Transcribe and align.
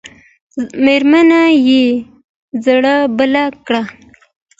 مېرمنې 0.85 1.43
یې 1.67 1.83
زړه 2.65 2.95
بلل 3.17 3.51
کېږي. 3.67 3.95